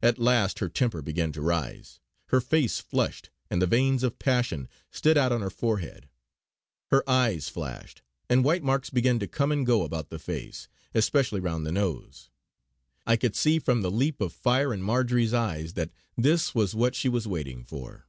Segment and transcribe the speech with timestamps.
[0.00, 4.68] At last her temper began to rise; her face flushed, and the veins, of passion
[4.92, 6.08] stood out on her forehead.
[6.92, 11.40] Her eyes flashed, and white marks began to come and go about the face, especially
[11.40, 12.30] round the nose.
[13.08, 16.94] I could see from the leap of fire in Marjory's eyes that this was what
[16.94, 18.06] she was waiting for.